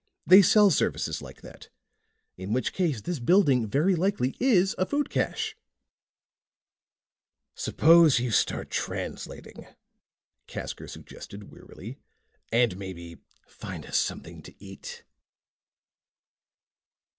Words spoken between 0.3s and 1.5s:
sell services like